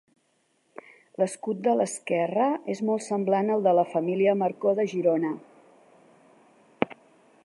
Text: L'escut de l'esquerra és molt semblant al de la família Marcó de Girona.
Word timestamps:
L'escut 1.21 1.59
de 1.67 1.75
l'esquerra 1.81 2.47
és 2.75 2.81
molt 2.89 3.05
semblant 3.09 3.53
al 3.57 3.67
de 3.69 3.75
la 3.81 3.85
família 3.93 4.35
Marcó 4.41 4.73
de 4.81 4.87
Girona. 4.95 5.35